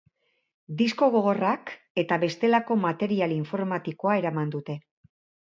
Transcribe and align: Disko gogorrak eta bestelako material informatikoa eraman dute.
Disko 0.77 1.09
gogorrak 1.15 1.71
eta 2.05 2.17
bestelako 2.23 2.79
material 2.87 3.37
informatikoa 3.37 4.19
eraman 4.25 4.57
dute. 4.59 4.79